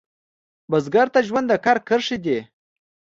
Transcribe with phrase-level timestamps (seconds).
[0.69, 2.39] بزګر ته ژوند د کر کرښې دي